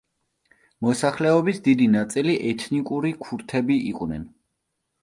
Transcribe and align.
მოსახლეობის 0.87 1.61
დიდი 1.67 1.89
ნაწილი 1.97 2.35
ეთნიკური 2.55 3.13
ქურთები 3.29 3.79
იყვნენ. 3.93 4.27